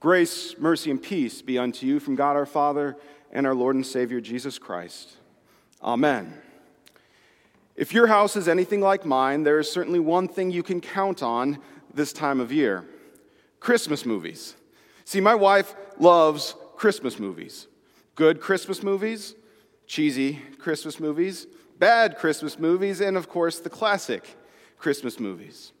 Grace, 0.00 0.56
mercy, 0.58 0.90
and 0.90 1.02
peace 1.02 1.42
be 1.42 1.58
unto 1.58 1.86
you 1.86 2.00
from 2.00 2.16
God 2.16 2.34
our 2.34 2.46
Father 2.46 2.96
and 3.30 3.46
our 3.46 3.54
Lord 3.54 3.76
and 3.76 3.84
Savior 3.84 4.20
Jesus 4.20 4.58
Christ. 4.58 5.12
Amen. 5.82 6.32
If 7.76 7.92
your 7.92 8.06
house 8.06 8.34
is 8.34 8.48
anything 8.48 8.80
like 8.80 9.04
mine, 9.04 9.42
there 9.42 9.58
is 9.58 9.70
certainly 9.70 10.00
one 10.00 10.26
thing 10.26 10.50
you 10.50 10.62
can 10.62 10.80
count 10.80 11.22
on 11.22 11.58
this 11.92 12.12
time 12.12 12.40
of 12.40 12.50
year 12.50 12.84
Christmas 13.60 14.06
movies. 14.06 14.54
See, 15.04 15.20
my 15.20 15.34
wife 15.34 15.74
loves 15.98 16.54
Christmas 16.76 17.18
movies. 17.18 17.66
Good 18.14 18.40
Christmas 18.40 18.82
movies, 18.82 19.34
cheesy 19.86 20.40
Christmas 20.58 20.98
movies, 20.98 21.46
bad 21.78 22.16
Christmas 22.16 22.58
movies, 22.58 23.00
and 23.00 23.16
of 23.18 23.28
course, 23.28 23.58
the 23.58 23.70
classic 23.70 24.36
Christmas 24.78 25.20
movies. 25.20 25.72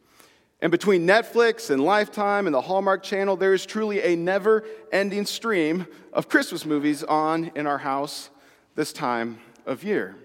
And 0.62 0.70
between 0.70 1.06
Netflix 1.06 1.70
and 1.70 1.82
Lifetime 1.82 2.46
and 2.46 2.54
the 2.54 2.60
Hallmark 2.60 3.02
Channel, 3.02 3.36
there 3.36 3.54
is 3.54 3.64
truly 3.64 4.02
a 4.02 4.16
never 4.16 4.64
ending 4.92 5.24
stream 5.24 5.86
of 6.12 6.28
Christmas 6.28 6.66
movies 6.66 7.02
on 7.02 7.50
in 7.54 7.66
our 7.66 7.78
house 7.78 8.28
this 8.74 8.92
time 8.92 9.38
of 9.64 9.82
year. 9.82 10.16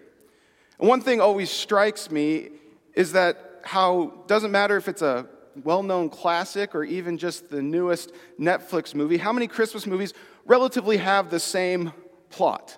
And 0.80 0.90
one 0.90 1.02
thing 1.02 1.22
always 1.22 1.50
strikes 1.50 2.12
me 2.12 2.50
is 2.94 3.14
that 3.14 3.62
how 3.64 4.23
doesn't 4.28 4.52
matter 4.52 4.76
if 4.78 4.88
it's 4.88 5.02
a 5.02 5.26
well 5.64 5.84
known 5.84 6.09
classic 6.09 6.76
or 6.76 6.84
even 6.84 7.17
just 7.17 7.50
the 7.50 7.62
newest 7.62 8.12
Netflix 8.38 8.94
movie, 8.94 9.17
how 9.17 9.31
many 9.31 9.48
Christmas 9.48 9.88
movies 9.88 10.14
relatively 10.45 10.98
have 10.98 11.30
the 11.30 11.40
same 11.40 11.94
plot? 12.30 12.78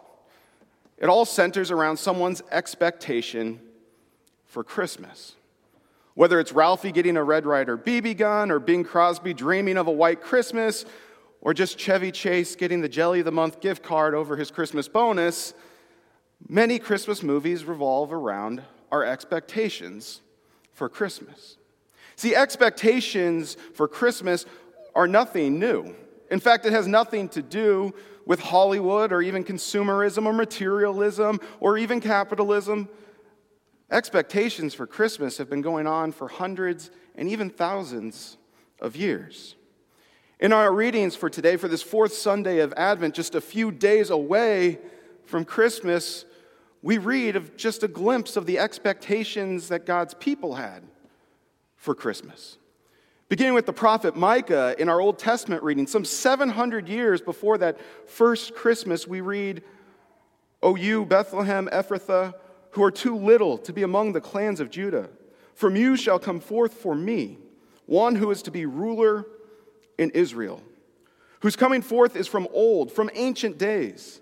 It 1.00 1.08
all 1.10 1.26
centers 1.26 1.72
around 1.72 1.98
someone's 1.98 2.42
expectation 2.52 3.60
for 4.46 4.64
Christmas. 4.64 5.36
Whether 6.18 6.40
it's 6.40 6.52
Ralphie 6.52 6.92
getting 6.92 7.16
a 7.16 7.24
Red 7.24 7.46
Ryder 7.46 7.78
BB 7.78 8.18
gun, 8.18 8.50
or 8.50 8.58
Bing 8.58 8.84
Crosby 8.84 9.36
dreaming 9.36 9.78
of 9.78 9.86
a 9.86 9.92
white 9.92 10.20
Christmas, 10.20 10.84
or 11.42 11.54
just 11.54 11.78
Chevy 11.78 12.12
Chase 12.12 12.56
getting 12.56 12.82
the 12.82 12.90
Jelly 12.90 13.20
of 13.20 13.26
the 13.26 13.32
Month 13.32 13.62
gift 13.62 13.84
card 13.84 14.16
over 14.16 14.36
his 14.36 14.50
Christmas 14.50 14.88
bonus, 14.88 15.54
many 16.50 16.80
Christmas 16.80 17.22
movies 17.22 17.66
revolve 17.66 18.12
around 18.12 18.64
our 18.92 19.06
expectations 19.06 20.22
for 20.74 20.90
Christmas. 20.90 21.58
See, 22.16 22.34
expectations 22.34 23.56
for 23.76 23.88
Christmas 23.88 24.48
are 24.96 25.08
nothing 25.08 25.60
new. 25.60 25.96
In 26.32 26.40
fact, 26.40 26.66
it 26.66 26.74
has 26.74 26.88
nothing 26.88 27.30
to 27.30 27.44
do 27.44 27.94
with 28.26 28.40
Hollywood 28.40 29.14
or 29.14 29.22
even 29.22 29.44
consumerism 29.44 30.26
or 30.26 30.34
materialism 30.34 31.40
or 31.60 31.78
even 31.78 32.02
capitalism. 32.02 32.90
Expectations 33.90 34.74
for 34.74 34.86
Christmas 34.86 35.38
have 35.38 35.50
been 35.50 35.62
going 35.62 35.88
on 35.88 36.12
for 36.12 36.28
hundreds 36.28 36.92
and 37.16 37.30
even 37.30 37.50
thousands 37.50 38.38
of 38.82 38.96
years. 38.96 39.56
In 40.40 40.52
our 40.52 40.74
readings 40.74 41.16
for 41.16 41.30
today, 41.30 41.56
for 41.56 41.68
this 41.68 41.82
fourth 41.82 42.14
Sunday 42.14 42.60
of 42.60 42.74
Advent, 42.76 43.16
just 43.16 43.34
a 43.34 43.42
few 43.42 43.72
days 43.72 44.10
away 44.10 44.80
from 45.26 45.46
Christmas, 45.46 46.26
we 46.82 46.98
read 46.98 47.36
of 47.36 47.56
just 47.58 47.82
a 47.82 47.88
glimpse 47.88 48.36
of 48.36 48.46
the 48.46 48.60
expectations 48.60 49.70
that 49.70 49.86
God's 49.86 50.14
people 50.14 50.56
had 50.56 50.84
for 51.76 51.96
Christmas. 51.96 52.58
Beginning 53.30 53.54
with 53.54 53.66
the 53.66 53.74
prophet 53.74 54.16
Micah 54.16 54.76
in 54.78 54.90
our 54.90 55.02
Old 55.02 55.18
Testament 55.18 55.64
reading, 55.64 55.88
some 55.88 56.06
700 56.06 56.88
years 56.88 57.22
before 57.22 57.58
that 57.58 57.78
first 58.06 58.54
Christmas, 58.54 59.08
we 59.08 59.22
read, 59.22 59.64
O 60.62 60.76
you, 60.76 61.06
Bethlehem 61.06 61.68
Ephrathah, 61.72 62.34
who 62.78 62.84
are 62.84 62.92
too 62.92 63.18
little 63.18 63.58
to 63.58 63.74
be 63.74 63.82
among 63.82 64.14
the 64.14 64.22
clans 64.22 64.60
of 64.60 64.70
Judah. 64.70 65.10
From 65.56 65.76
you 65.76 65.98
shall 65.98 66.20
come 66.20 66.40
forth 66.40 66.76
for 66.76 66.94
me 66.94 67.40
one 67.88 68.14
who 68.14 68.30
is 68.30 68.44
to 68.44 68.52
be 68.52 68.68
ruler 68.68 69.26
in 69.98 70.12
Israel, 70.12 70.62
whose 71.40 71.56
coming 71.56 71.82
forth 71.82 72.16
is 72.16 72.28
from 72.28 72.48
old, 72.54 72.92
from 72.92 73.10
ancient 73.16 73.58
days. 73.58 74.22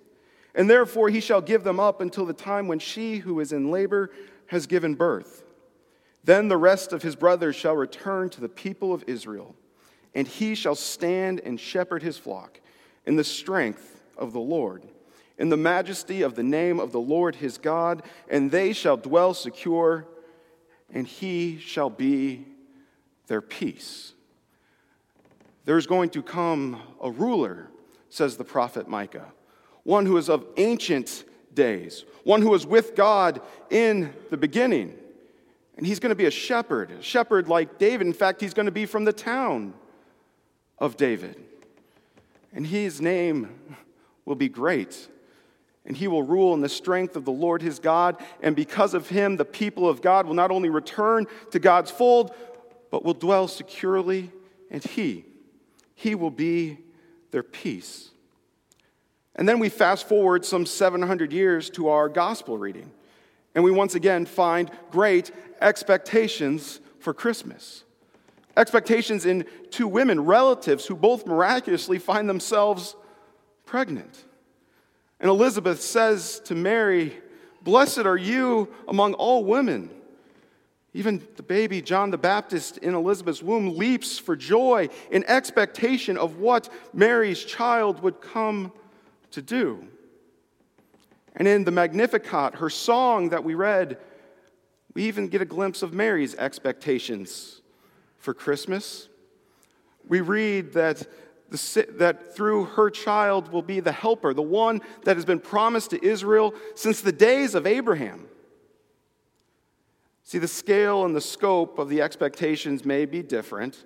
And 0.54 0.70
therefore 0.70 1.10
he 1.10 1.20
shall 1.20 1.42
give 1.42 1.66
them 1.66 1.82
up 1.82 2.00
until 2.00 2.26
the 2.26 2.32
time 2.32 2.70
when 2.70 2.80
she 2.80 3.18
who 3.18 3.42
is 3.42 3.52
in 3.52 3.72
labor 3.72 4.10
has 4.48 4.68
given 4.68 4.96
birth. 4.96 5.44
Then 6.24 6.48
the 6.48 6.56
rest 6.56 6.94
of 6.94 7.04
his 7.04 7.18
brothers 7.18 7.58
shall 7.58 7.76
return 7.76 8.30
to 8.30 8.40
the 8.40 8.48
people 8.48 8.94
of 8.94 9.04
Israel, 9.06 9.54
and 10.14 10.26
he 10.26 10.56
shall 10.56 10.76
stand 10.76 11.42
and 11.42 11.60
shepherd 11.60 12.04
his 12.04 12.18
flock 12.18 12.62
in 13.06 13.18
the 13.18 13.24
strength 13.26 14.02
of 14.18 14.32
the 14.32 14.40
Lord 14.40 14.84
in 15.38 15.50
the 15.50 15.58
majesty 15.58 16.22
of 16.22 16.36
the 16.36 16.44
name 16.44 16.80
of 16.80 16.92
the 16.92 17.00
Lord 17.00 17.36
his 17.36 17.58
God, 17.58 18.04
and 18.30 18.52
they 18.52 18.74
shall 18.74 18.98
dwell 18.98 19.34
secure, 19.34 20.08
and 20.94 21.06
he 21.06 21.58
shall 21.60 21.90
be 21.90 22.46
their 23.28 23.42
peace. 23.42 24.14
There's 25.66 25.88
going 25.88 26.12
to 26.12 26.22
come 26.22 26.82
a 27.02 27.12
ruler, 27.12 27.70
says 28.10 28.38
the 28.38 28.44
prophet 28.44 28.88
Micah, 28.88 29.34
one 29.84 30.06
who 30.06 30.18
is 30.18 30.30
of 30.30 30.46
ancient 30.58 31.26
days, 31.54 32.06
one 32.24 32.42
who 32.42 32.50
was 32.50 32.66
with 32.66 32.96
God 32.96 33.42
in 33.70 34.14
the 34.30 34.38
beginning. 34.38 34.96
And 35.78 35.86
he's 35.86 36.00
going 36.00 36.12
to 36.12 36.16
be 36.16 36.26
a 36.26 36.32
shepherd, 36.32 36.92
a 36.92 37.02
shepherd 37.02 37.50
like 37.50 37.78
David. 37.78 38.08
In 38.08 38.14
fact, 38.14 38.40
he's 38.40 38.54
going 38.54 38.68
to 38.68 38.72
be 38.72 38.86
from 38.86 39.04
the 39.04 39.12
town 39.12 39.74
of 40.80 40.96
David. 40.96 41.36
And 42.54 42.66
his 42.66 43.02
name 43.02 43.50
will 44.24 44.36
be 44.36 44.48
great 44.48 45.10
and 45.86 45.96
he 45.96 46.08
will 46.08 46.24
rule 46.24 46.54
in 46.54 46.62
the 46.62 46.70
strength 46.70 47.16
of 47.16 47.26
the 47.26 47.32
Lord 47.32 47.62
his 47.62 47.80
God. 47.80 48.18
And 48.42 48.56
because 48.56 48.94
of 48.94 49.10
him, 49.10 49.38
the 49.38 49.46
people 49.46 49.88
of 49.88 50.02
God 50.02 50.26
will 50.26 50.34
not 50.34 50.52
only 50.52 50.70
return 50.70 51.28
to 51.52 51.60
God's 51.60 51.92
fold, 51.92 52.34
but 52.90 53.04
will 53.04 53.14
dwell 53.14 53.48
securely, 53.48 54.32
and 54.72 54.84
he, 54.84 55.26
he 55.94 56.16
will 56.16 56.32
be 56.32 56.78
their 57.32 57.44
peace. 57.44 58.10
And 59.36 59.48
then 59.48 59.60
we 59.60 59.70
fast 59.70 60.08
forward 60.08 60.46
some 60.46 60.66
700 60.66 61.34
years 61.34 61.70
to 61.72 61.90
our 61.90 62.08
gospel 62.10 62.58
reading, 62.58 62.92
and 63.54 63.64
we 63.64 63.72
once 63.72 63.96
again 63.96 64.26
find 64.26 64.72
great 64.92 65.32
expectations 65.62 66.80
for 67.00 67.14
Christmas. 67.14 67.84
Expectations 68.58 69.26
in 69.26 69.46
two 69.70 69.88
women, 69.88 70.24
relatives, 70.24 70.86
who 70.86 70.96
both 70.96 71.28
miraculously 71.28 72.00
find 72.00 72.30
themselves 72.30 72.96
pregnant. 73.66 74.24
And 75.26 75.32
Elizabeth 75.32 75.82
says 75.82 76.40
to 76.42 76.54
Mary, 76.54 77.12
Blessed 77.64 78.06
are 78.06 78.16
you 78.16 78.72
among 78.88 79.16
all 79.16 79.44
women. 79.44 79.90
Even 80.94 81.28
the 81.36 81.42
baby 81.42 81.82
John 81.82 82.12
the 82.12 82.18
Baptist 82.20 82.78
in 82.78 82.94
Elizabeth's 82.94 83.42
womb 83.42 83.76
leaps 83.76 84.20
for 84.20 84.36
joy 84.36 84.88
in 85.10 85.24
expectation 85.24 86.16
of 86.16 86.38
what 86.38 86.70
Mary's 86.94 87.44
child 87.44 88.04
would 88.04 88.22
come 88.22 88.72
to 89.32 89.42
do. 89.42 89.88
And 91.36 91.48
in 91.48 91.64
the 91.64 91.72
Magnificat, 91.72 92.54
her 92.60 92.70
song 92.70 93.30
that 93.30 93.44
we 93.44 93.56
read, 93.56 93.98
we 94.94 95.06
even 95.06 95.28
get 95.28 95.42
a 95.42 95.46
glimpse 95.46 95.82
of 95.82 95.92
Mary's 95.92 96.36
expectations 96.36 97.64
for 98.20 98.36
Christmas. 98.36 99.10
We 100.08 100.22
read 100.22 100.74
that 100.74 101.08
that 101.50 102.36
through 102.36 102.66
her 102.66 102.90
child 102.90 103.52
will 103.52 103.62
be 103.62 103.80
the 103.80 103.92
helper, 103.92 104.34
the 104.34 104.42
one 104.42 104.82
that 105.04 105.16
has 105.16 105.26
been 105.26 105.40
promised 105.40 105.92
to 105.92 106.04
Israel 106.04 106.54
since 106.76 107.02
the 107.02 107.12
days 107.12 107.56
of 107.56 107.68
Abraham. 107.68 108.28
See, 110.24 110.40
the 110.40 110.48
scale 110.48 111.06
and 111.06 111.16
the 111.16 111.22
scope 111.22 111.78
of 111.78 111.88
the 111.88 112.02
expectations 112.02 112.84
may 112.84 113.06
be 113.06 113.22
different, 113.22 113.86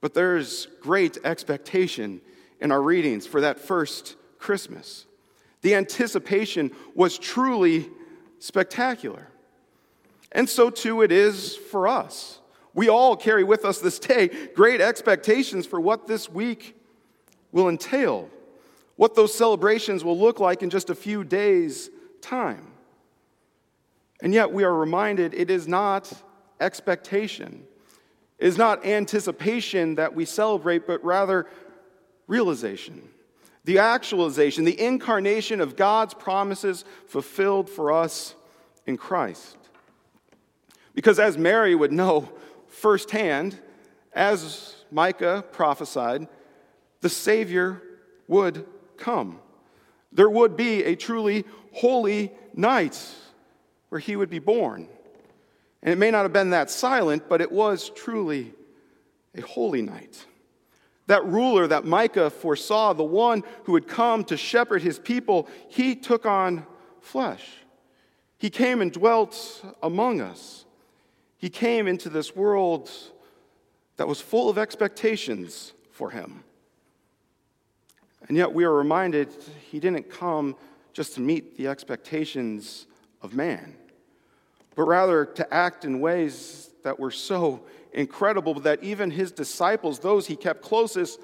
but 0.00 0.14
there's 0.14 0.68
great 0.80 1.18
expectation 1.22 2.22
in 2.60 2.72
our 2.72 2.80
readings 2.80 3.26
for 3.26 3.42
that 3.42 3.60
first 3.60 4.16
Christmas. 4.38 5.04
The 5.60 5.74
anticipation 5.74 6.70
was 6.94 7.18
truly 7.18 7.90
spectacular. 8.38 9.28
And 10.32 10.48
so 10.48 10.70
too 10.70 11.02
it 11.02 11.12
is 11.12 11.56
for 11.56 11.88
us. 11.88 12.40
We 12.72 12.88
all 12.88 13.16
carry 13.16 13.44
with 13.44 13.64
us 13.64 13.78
this 13.78 13.98
day 13.98 14.28
great 14.54 14.80
expectations 14.80 15.66
for 15.66 15.80
what 15.80 16.06
this 16.06 16.28
week 16.30 16.76
will 17.56 17.70
entail, 17.70 18.28
what 18.96 19.14
those 19.14 19.34
celebrations 19.34 20.04
will 20.04 20.18
look 20.18 20.38
like 20.38 20.62
in 20.62 20.68
just 20.68 20.90
a 20.90 20.94
few 20.94 21.24
days' 21.24 21.88
time. 22.20 22.66
And 24.22 24.34
yet 24.34 24.52
we 24.52 24.62
are 24.62 24.74
reminded 24.74 25.32
it 25.32 25.50
is 25.50 25.66
not 25.66 26.12
expectation, 26.60 27.64
it 28.38 28.46
is 28.46 28.58
not 28.58 28.84
anticipation 28.84 29.94
that 29.94 30.14
we 30.14 30.26
celebrate, 30.26 30.86
but 30.86 31.02
rather 31.02 31.46
realization. 32.26 33.08
The 33.64 33.78
actualization, 33.78 34.64
the 34.64 34.78
incarnation 34.78 35.60
of 35.62 35.76
God's 35.76 36.12
promises 36.12 36.84
fulfilled 37.06 37.70
for 37.70 37.90
us 37.90 38.34
in 38.86 38.98
Christ. 38.98 39.56
Because 40.94 41.18
as 41.18 41.38
Mary 41.38 41.74
would 41.74 41.90
know 41.90 42.28
firsthand, 42.68 43.58
as 44.12 44.76
Micah 44.90 45.42
prophesied, 45.52 46.28
the 47.00 47.08
Savior 47.08 47.82
would 48.28 48.66
come. 48.96 49.40
There 50.12 50.30
would 50.30 50.56
be 50.56 50.84
a 50.84 50.96
truly 50.96 51.44
holy 51.72 52.32
night 52.54 52.98
where 53.88 53.98
he 53.98 54.16
would 54.16 54.30
be 54.30 54.38
born. 54.38 54.88
And 55.82 55.92
it 55.92 55.98
may 55.98 56.10
not 56.10 56.22
have 56.22 56.32
been 56.32 56.50
that 56.50 56.70
silent, 56.70 57.28
but 57.28 57.40
it 57.40 57.52
was 57.52 57.90
truly 57.90 58.54
a 59.36 59.42
holy 59.42 59.82
night. 59.82 60.26
That 61.06 61.24
ruler 61.24 61.66
that 61.68 61.84
Micah 61.84 62.30
foresaw, 62.30 62.92
the 62.92 63.04
one 63.04 63.44
who 63.64 63.72
would 63.72 63.86
come 63.86 64.24
to 64.24 64.36
shepherd 64.36 64.82
his 64.82 64.98
people, 64.98 65.48
he 65.68 65.94
took 65.94 66.26
on 66.26 66.66
flesh. 67.00 67.46
He 68.38 68.50
came 68.50 68.80
and 68.80 68.92
dwelt 68.92 69.64
among 69.82 70.20
us. 70.20 70.64
He 71.38 71.48
came 71.48 71.86
into 71.86 72.08
this 72.08 72.34
world 72.34 72.90
that 73.96 74.08
was 74.08 74.20
full 74.20 74.48
of 74.48 74.58
expectations 74.58 75.72
for 75.90 76.10
him. 76.10 76.42
And 78.28 78.36
yet 78.36 78.52
we 78.52 78.64
are 78.64 78.72
reminded 78.72 79.28
he 79.70 79.78
didn't 79.78 80.10
come 80.10 80.56
just 80.92 81.14
to 81.14 81.20
meet 81.20 81.56
the 81.56 81.68
expectations 81.68 82.86
of 83.22 83.34
man, 83.34 83.76
but 84.74 84.84
rather 84.84 85.24
to 85.24 85.54
act 85.54 85.84
in 85.84 86.00
ways 86.00 86.70
that 86.82 86.98
were 86.98 87.10
so 87.10 87.62
incredible 87.92 88.54
that 88.54 88.82
even 88.82 89.10
his 89.10 89.32
disciples, 89.32 89.98
those 89.98 90.26
he 90.26 90.36
kept 90.36 90.62
closest, 90.62 91.20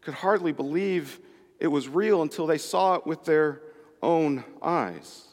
could 0.00 0.14
hardly 0.14 0.52
believe 0.52 1.20
it 1.58 1.68
was 1.68 1.88
real 1.88 2.22
until 2.22 2.46
they 2.46 2.58
saw 2.58 2.94
it 2.94 3.06
with 3.06 3.24
their 3.24 3.60
own 4.02 4.44
eyes. 4.62 5.26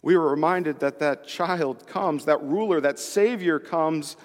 We 0.00 0.16
were 0.16 0.30
reminded 0.30 0.80
that 0.80 1.00
that 1.00 1.26
child 1.26 1.86
comes, 1.86 2.24
that 2.26 2.42
ruler, 2.42 2.80
that 2.80 2.98
Savior 2.98 3.58
comes, 3.58 4.16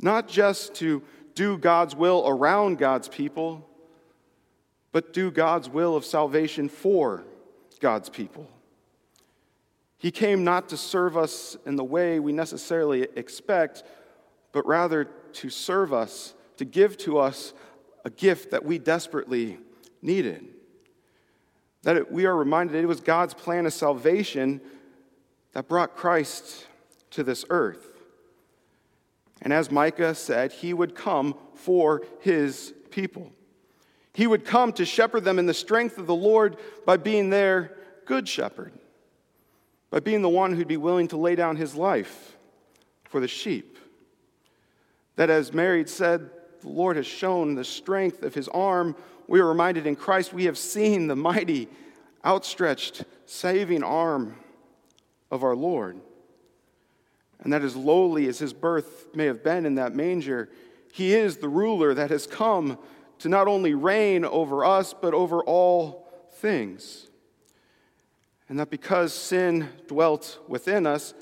not 0.00 0.28
just 0.28 0.74
to 0.76 1.02
do 1.34 1.58
God's 1.58 1.94
will 1.94 2.24
around 2.26 2.78
God's 2.78 3.08
people, 3.08 3.68
but 4.92 5.12
do 5.12 5.30
God's 5.30 5.68
will 5.68 5.96
of 5.96 6.04
salvation 6.04 6.68
for 6.68 7.24
God's 7.80 8.08
people. 8.08 8.48
He 9.98 10.10
came 10.10 10.44
not 10.44 10.70
to 10.70 10.76
serve 10.76 11.16
us 11.16 11.56
in 11.66 11.76
the 11.76 11.84
way 11.84 12.20
we 12.20 12.32
necessarily 12.32 13.06
expect, 13.16 13.82
but 14.52 14.66
rather 14.66 15.04
to 15.04 15.50
serve 15.50 15.92
us, 15.92 16.34
to 16.56 16.64
give 16.64 16.96
to 16.98 17.18
us 17.18 17.52
a 18.04 18.10
gift 18.10 18.50
that 18.50 18.64
we 18.64 18.78
desperately 18.78 19.58
needed. 20.02 20.48
That 21.82 22.10
we 22.10 22.26
are 22.26 22.36
reminded 22.36 22.82
it 22.82 22.86
was 22.86 23.00
God's 23.00 23.34
plan 23.34 23.66
of 23.66 23.72
salvation 23.72 24.60
that 25.52 25.68
brought 25.68 25.96
Christ 25.96 26.66
to 27.10 27.22
this 27.22 27.44
earth. 27.50 27.86
And 29.42 29.52
as 29.52 29.70
Micah 29.70 30.14
said, 30.14 30.52
he 30.52 30.74
would 30.74 30.94
come 30.94 31.34
for 31.54 32.02
his 32.20 32.74
people. 32.90 33.32
He 34.12 34.26
would 34.26 34.44
come 34.44 34.72
to 34.74 34.84
shepherd 34.84 35.24
them 35.24 35.38
in 35.38 35.46
the 35.46 35.54
strength 35.54 35.98
of 35.98 36.06
the 36.06 36.14
Lord 36.14 36.56
by 36.84 36.96
being 36.96 37.30
their 37.30 37.76
good 38.06 38.28
shepherd, 38.28 38.72
by 39.90 40.00
being 40.00 40.22
the 40.22 40.28
one 40.28 40.54
who'd 40.54 40.68
be 40.68 40.76
willing 40.76 41.08
to 41.08 41.16
lay 41.16 41.36
down 41.36 41.56
his 41.56 41.74
life 41.74 42.36
for 43.04 43.20
the 43.20 43.28
sheep. 43.28 43.78
That, 45.16 45.30
as 45.30 45.52
Mary 45.52 45.86
said, 45.86 46.30
the 46.60 46.68
Lord 46.68 46.96
has 46.96 47.06
shown 47.06 47.54
the 47.54 47.64
strength 47.64 48.22
of 48.22 48.34
his 48.34 48.48
arm. 48.48 48.96
We 49.26 49.40
are 49.40 49.46
reminded 49.46 49.86
in 49.86 49.96
Christ 49.96 50.32
we 50.32 50.44
have 50.44 50.58
seen 50.58 51.06
the 51.06 51.16
mighty, 51.16 51.68
outstretched, 52.24 53.04
saving 53.26 53.82
arm 53.82 54.36
of 55.30 55.44
our 55.44 55.56
Lord. 55.56 56.00
And 57.40 57.52
that 57.52 57.62
as 57.62 57.76
lowly 57.76 58.26
as 58.26 58.38
his 58.38 58.52
birth 58.52 59.08
may 59.14 59.26
have 59.26 59.42
been 59.42 59.64
in 59.64 59.76
that 59.76 59.94
manger, 59.94 60.50
he 60.92 61.14
is 61.14 61.36
the 61.36 61.48
ruler 61.48 61.94
that 61.94 62.10
has 62.10 62.26
come 62.26 62.78
to 63.20 63.28
not 63.28 63.48
only 63.48 63.74
reign 63.74 64.24
over 64.24 64.64
us, 64.64 64.94
but 64.94 65.14
over 65.14 65.42
all 65.44 66.08
things. 66.34 67.06
And 68.48 68.58
that 68.58 68.70
because 68.70 69.14
sin 69.14 69.68
dwelt 69.86 70.38
within 70.48 70.86
us, 70.86 71.14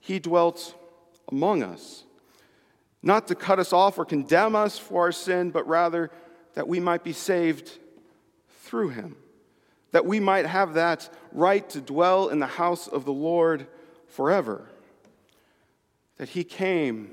he 0.00 0.18
dwelt 0.18 0.74
among 1.30 1.62
us 1.62 2.04
not 3.06 3.28
to 3.28 3.36
cut 3.36 3.60
us 3.60 3.72
off 3.72 3.98
or 3.98 4.04
condemn 4.04 4.56
us 4.56 4.78
for 4.78 5.02
our 5.02 5.12
sin, 5.12 5.50
but 5.52 5.66
rather 5.68 6.10
that 6.54 6.66
we 6.66 6.80
might 6.80 7.04
be 7.04 7.12
saved 7.12 7.78
through 8.62 8.88
him, 8.88 9.14
that 9.92 10.04
we 10.04 10.18
might 10.18 10.44
have 10.44 10.74
that 10.74 11.08
right 11.30 11.70
to 11.70 11.80
dwell 11.80 12.28
in 12.28 12.40
the 12.40 12.46
house 12.46 12.88
of 12.88 13.04
the 13.04 13.12
Lord 13.12 13.68
forever. 14.08 14.68
That 16.16 16.30
he 16.30 16.42
came 16.42 17.12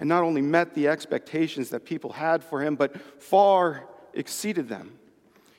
and 0.00 0.08
not 0.08 0.22
only 0.22 0.42
met 0.42 0.74
the 0.74 0.88
expectations 0.88 1.70
that 1.70 1.84
people 1.84 2.12
had 2.12 2.42
for 2.44 2.60
him, 2.62 2.76
but 2.76 3.00
far 3.20 3.88
exceeded 4.14 4.68
them. 4.68 4.98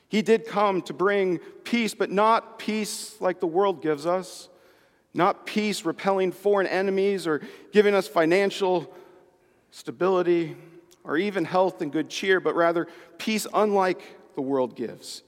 He 0.08 0.22
did 0.22 0.46
come 0.46 0.82
to 0.82 0.92
bring 0.92 1.38
peace, 1.64 1.94
but 1.94 2.10
not 2.10 2.58
peace 2.58 3.20
like 3.20 3.38
the 3.38 3.46
world 3.46 3.82
gives 3.82 4.06
us, 4.06 4.48
not 5.14 5.46
peace 5.46 5.84
repelling 5.84 6.32
foreign 6.32 6.66
enemies 6.66 7.26
or 7.26 7.42
giving 7.72 7.94
us 7.94 8.08
financial 8.08 8.92
stability, 9.70 10.56
or 11.04 11.16
even 11.16 11.44
health 11.44 11.80
and 11.80 11.92
good 11.92 12.10
cheer, 12.10 12.40
but 12.40 12.54
rather 12.54 12.86
peace 13.18 13.46
unlike 13.54 14.34
the 14.34 14.42
world 14.42 14.76
gives. 14.76 15.22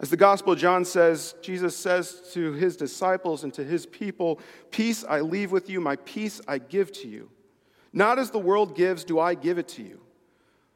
As 0.00 0.10
the 0.10 0.16
Gospel 0.16 0.54
of 0.54 0.58
John 0.58 0.84
says, 0.84 1.34
Jesus 1.42 1.76
says 1.76 2.30
to 2.32 2.52
his 2.52 2.76
disciples 2.76 3.44
and 3.44 3.54
to 3.54 3.62
his 3.62 3.86
people, 3.86 4.40
Peace 4.70 5.04
I 5.08 5.20
leave 5.20 5.52
with 5.52 5.70
you, 5.70 5.80
my 5.80 5.96
peace 5.96 6.40
I 6.48 6.58
give 6.58 6.92
to 6.92 7.08
you. 7.08 7.30
Not 7.92 8.18
as 8.18 8.30
the 8.30 8.38
world 8.38 8.74
gives, 8.74 9.04
do 9.04 9.20
I 9.20 9.34
give 9.34 9.58
it 9.58 9.68
to 9.68 9.82
you. 9.82 10.00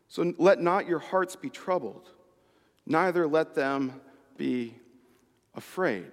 So 0.08 0.34
let 0.38 0.60
not 0.60 0.86
your 0.86 0.98
hearts 0.98 1.36
be 1.36 1.50
troubled, 1.50 2.10
neither 2.86 3.26
let 3.26 3.54
them 3.54 4.00
be 4.36 4.74
afraid. 5.54 6.10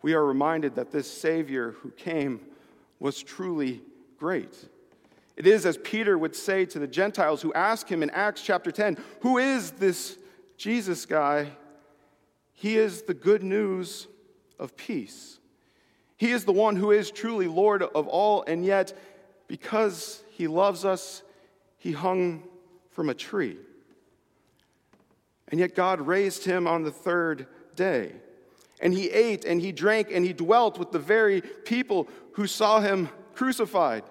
We 0.00 0.14
are 0.14 0.24
reminded 0.24 0.74
that 0.74 0.90
this 0.90 1.08
Savior 1.08 1.72
who 1.82 1.90
came 1.90 2.40
was 2.98 3.22
truly 3.22 3.82
great. 4.18 4.68
It 5.36 5.46
is 5.46 5.64
as 5.64 5.78
Peter 5.78 6.18
would 6.18 6.34
say 6.34 6.66
to 6.66 6.78
the 6.78 6.86
Gentiles 6.86 7.40
who 7.40 7.52
ask 7.52 7.88
him 7.88 8.02
in 8.02 8.10
Acts 8.10 8.42
chapter 8.42 8.70
10 8.70 8.98
Who 9.20 9.38
is 9.38 9.72
this 9.72 10.18
Jesus 10.56 11.06
guy? 11.06 11.52
He 12.52 12.76
is 12.76 13.02
the 13.02 13.14
good 13.14 13.42
news 13.42 14.08
of 14.58 14.76
peace. 14.76 15.38
He 16.22 16.30
is 16.30 16.44
the 16.44 16.52
one 16.52 16.76
who 16.76 16.92
is 16.92 17.10
truly 17.10 17.48
Lord 17.48 17.82
of 17.82 18.06
all, 18.06 18.44
and 18.46 18.64
yet, 18.64 18.96
because 19.48 20.22
he 20.30 20.46
loves 20.46 20.84
us, 20.84 21.20
he 21.78 21.90
hung 21.90 22.44
from 22.92 23.08
a 23.08 23.14
tree. 23.14 23.56
And 25.48 25.58
yet, 25.58 25.74
God 25.74 26.00
raised 26.00 26.44
him 26.44 26.68
on 26.68 26.84
the 26.84 26.92
third 26.92 27.48
day. 27.74 28.12
And 28.80 28.94
he 28.94 29.10
ate 29.10 29.44
and 29.44 29.60
he 29.60 29.72
drank 29.72 30.12
and 30.12 30.24
he 30.24 30.32
dwelt 30.32 30.78
with 30.78 30.92
the 30.92 31.00
very 31.00 31.40
people 31.40 32.06
who 32.34 32.46
saw 32.46 32.78
him 32.78 33.08
crucified 33.34 34.04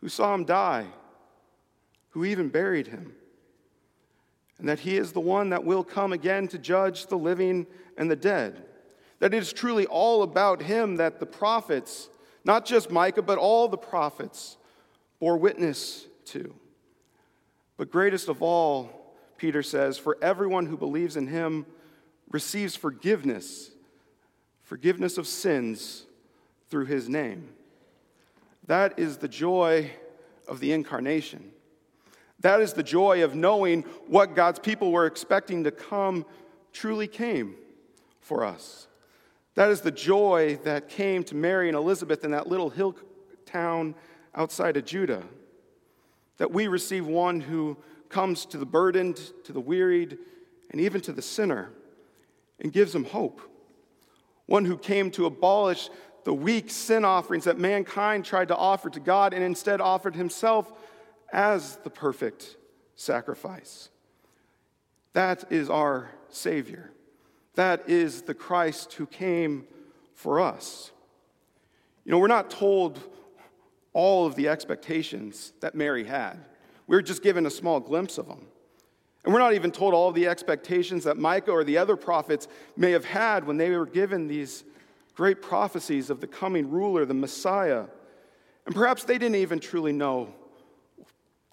who 0.00 0.08
saw 0.08 0.32
him 0.34 0.44
die, 0.44 0.86
who 2.10 2.24
even 2.24 2.48
buried 2.48 2.86
him, 2.86 3.12
and 4.60 4.68
that 4.68 4.78
he 4.78 4.96
is 4.96 5.10
the 5.10 5.18
one 5.18 5.50
that 5.50 5.64
will 5.64 5.82
come 5.82 6.12
again 6.12 6.46
to 6.46 6.58
judge 6.58 7.08
the 7.08 7.18
living 7.18 7.66
and 7.98 8.08
the 8.08 8.14
dead. 8.14 8.64
That 9.18 9.32
it 9.32 9.38
is 9.38 9.52
truly 9.52 9.86
all 9.86 10.22
about 10.22 10.62
him 10.62 10.96
that 10.96 11.20
the 11.20 11.26
prophets, 11.26 12.08
not 12.44 12.66
just 12.66 12.90
Micah, 12.90 13.22
but 13.22 13.38
all 13.38 13.68
the 13.68 13.78
prophets, 13.78 14.56
bore 15.20 15.36
witness 15.36 16.06
to. 16.26 16.54
But 17.76 17.90
greatest 17.90 18.28
of 18.28 18.42
all, 18.42 19.14
Peter 19.36 19.62
says, 19.62 19.98
for 19.98 20.16
everyone 20.22 20.66
who 20.66 20.76
believes 20.76 21.16
in 21.16 21.26
him 21.26 21.66
receives 22.30 22.76
forgiveness, 22.76 23.70
forgiveness 24.62 25.18
of 25.18 25.26
sins 25.26 26.04
through 26.68 26.86
his 26.86 27.08
name. 27.08 27.48
That 28.66 28.98
is 28.98 29.18
the 29.18 29.28
joy 29.28 29.90
of 30.48 30.60
the 30.60 30.72
incarnation. 30.72 31.52
That 32.40 32.60
is 32.60 32.72
the 32.72 32.82
joy 32.82 33.24
of 33.24 33.34
knowing 33.34 33.82
what 34.08 34.34
God's 34.34 34.58
people 34.58 34.92
were 34.92 35.06
expecting 35.06 35.64
to 35.64 35.70
come 35.70 36.26
truly 36.72 37.06
came 37.06 37.54
for 38.20 38.44
us. 38.44 38.88
That 39.56 39.70
is 39.70 39.80
the 39.80 39.90
joy 39.90 40.58
that 40.64 40.88
came 40.88 41.24
to 41.24 41.34
Mary 41.34 41.68
and 41.68 41.76
Elizabeth 41.76 42.24
in 42.24 42.30
that 42.30 42.46
little 42.46 42.70
hill 42.70 42.94
town 43.46 43.94
outside 44.34 44.76
of 44.76 44.84
Judah. 44.84 45.24
That 46.36 46.52
we 46.52 46.68
receive 46.68 47.06
one 47.06 47.40
who 47.40 47.78
comes 48.10 48.44
to 48.46 48.58
the 48.58 48.66
burdened, 48.66 49.16
to 49.44 49.52
the 49.52 49.60
wearied, 49.60 50.18
and 50.70 50.80
even 50.80 51.00
to 51.00 51.12
the 51.12 51.22
sinner 51.22 51.70
and 52.60 52.72
gives 52.72 52.92
them 52.92 53.04
hope. 53.04 53.40
One 54.44 54.66
who 54.66 54.76
came 54.76 55.10
to 55.12 55.24
abolish 55.24 55.88
the 56.24 56.34
weak 56.34 56.70
sin 56.70 57.04
offerings 57.04 57.44
that 57.44 57.58
mankind 57.58 58.24
tried 58.24 58.48
to 58.48 58.56
offer 58.56 58.90
to 58.90 59.00
God 59.00 59.32
and 59.32 59.42
instead 59.42 59.80
offered 59.80 60.16
himself 60.16 60.70
as 61.32 61.76
the 61.76 61.90
perfect 61.90 62.56
sacrifice. 62.94 63.88
That 65.14 65.50
is 65.50 65.70
our 65.70 66.10
Savior. 66.28 66.90
That 67.56 67.88
is 67.88 68.22
the 68.22 68.34
Christ 68.34 68.92
who 68.94 69.06
came 69.06 69.66
for 70.14 70.40
us. 70.40 70.92
You 72.04 72.12
know, 72.12 72.18
we're 72.18 72.28
not 72.28 72.50
told 72.50 73.00
all 73.92 74.26
of 74.26 74.36
the 74.36 74.48
expectations 74.48 75.52
that 75.60 75.74
Mary 75.74 76.04
had. 76.04 76.36
We're 76.86 77.02
just 77.02 77.22
given 77.22 77.46
a 77.46 77.50
small 77.50 77.80
glimpse 77.80 78.18
of 78.18 78.28
them. 78.28 78.46
And 79.24 79.32
we're 79.32 79.40
not 79.40 79.54
even 79.54 79.72
told 79.72 79.92
all 79.92 80.08
of 80.08 80.14
the 80.14 80.28
expectations 80.28 81.02
that 81.04 81.16
Micah 81.16 81.50
or 81.50 81.64
the 81.64 81.78
other 81.78 81.96
prophets 81.96 82.46
may 82.76 82.92
have 82.92 83.04
had 83.04 83.44
when 83.44 83.56
they 83.56 83.70
were 83.70 83.86
given 83.86 84.28
these 84.28 84.62
great 85.16 85.42
prophecies 85.42 86.10
of 86.10 86.20
the 86.20 86.26
coming 86.26 86.70
ruler, 86.70 87.04
the 87.04 87.14
Messiah. 87.14 87.86
And 88.66 88.74
perhaps 88.74 89.02
they 89.02 89.18
didn't 89.18 89.36
even 89.36 89.58
truly 89.58 89.92
know 89.92 90.32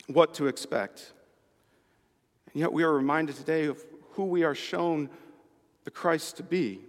what 0.07 0.33
to 0.35 0.47
expect. 0.47 1.13
And 2.53 2.59
yet 2.59 2.73
we 2.73 2.83
are 2.83 2.93
reminded 2.93 3.37
today 3.37 3.65
of 3.65 3.83
who 4.11 4.25
we 4.25 4.43
are 4.43 4.53
shown 4.53 5.09
the 5.83 5.91
Christ 5.91 6.37
to 6.37 6.43
be, 6.43 6.79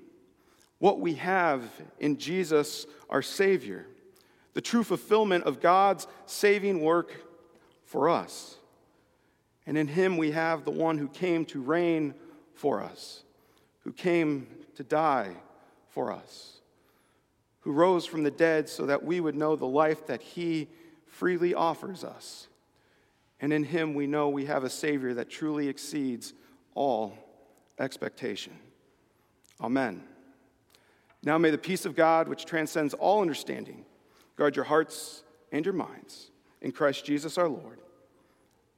what 0.78 1.00
we 1.00 1.14
have 1.14 1.62
in 1.98 2.18
Jesus, 2.18 2.86
our 3.08 3.22
Savior, 3.22 3.86
the 4.52 4.60
true 4.60 4.84
fulfillment 4.84 5.44
of 5.44 5.60
God's 5.60 6.06
saving 6.26 6.80
work 6.80 7.12
for 7.84 8.08
us. 8.08 8.56
And 9.66 9.78
in 9.78 9.88
Him 9.88 10.16
we 10.16 10.32
have 10.32 10.64
the 10.64 10.70
one 10.70 10.98
who 10.98 11.08
came 11.08 11.44
to 11.46 11.60
reign 11.60 12.14
for 12.54 12.82
us, 12.82 13.24
who 13.80 13.92
came 13.92 14.46
to 14.76 14.84
die 14.84 15.34
for 15.88 16.12
us, 16.12 16.60
who 17.60 17.72
rose 17.72 18.04
from 18.04 18.22
the 18.22 18.30
dead 18.30 18.68
so 18.68 18.86
that 18.86 19.04
we 19.04 19.20
would 19.20 19.34
know 19.34 19.56
the 19.56 19.66
life 19.66 20.06
that 20.06 20.22
He 20.22 20.68
freely 21.06 21.54
offers 21.54 22.04
us. 22.04 22.48
And 23.40 23.52
in 23.52 23.64
Him 23.64 23.94
we 23.94 24.06
know 24.06 24.28
we 24.28 24.46
have 24.46 24.64
a 24.64 24.70
Savior 24.70 25.14
that 25.14 25.30
truly 25.30 25.68
exceeds 25.68 26.34
all 26.74 27.16
expectation. 27.78 28.52
Amen. 29.60 30.02
Now 31.22 31.38
may 31.38 31.50
the 31.50 31.58
peace 31.58 31.86
of 31.86 31.96
God, 31.96 32.28
which 32.28 32.44
transcends 32.44 32.94
all 32.94 33.22
understanding, 33.22 33.84
guard 34.36 34.56
your 34.56 34.64
hearts 34.64 35.22
and 35.52 35.64
your 35.64 35.74
minds 35.74 36.30
in 36.60 36.72
Christ 36.72 37.04
Jesus 37.04 37.38
our 37.38 37.48
Lord. 37.48 37.78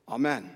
Amen. 0.09 0.51